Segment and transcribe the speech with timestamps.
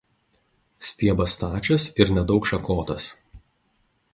[0.91, 3.11] Stiebas stačias ir nedaug šakotas.